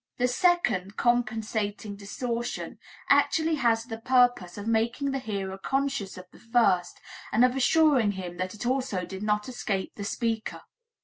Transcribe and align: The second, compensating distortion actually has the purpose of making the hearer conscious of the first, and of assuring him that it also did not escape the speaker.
The 0.17 0.27
second, 0.27 0.97
compensating 0.97 1.95
distortion 1.95 2.79
actually 3.07 3.53
has 3.61 3.85
the 3.85 3.99
purpose 3.99 4.57
of 4.57 4.65
making 4.65 5.11
the 5.11 5.19
hearer 5.19 5.59
conscious 5.59 6.17
of 6.17 6.25
the 6.31 6.39
first, 6.39 6.99
and 7.31 7.45
of 7.45 7.55
assuring 7.55 8.13
him 8.13 8.37
that 8.37 8.55
it 8.55 8.65
also 8.65 9.05
did 9.05 9.21
not 9.21 9.47
escape 9.47 9.93
the 9.93 10.03
speaker. 10.03 10.61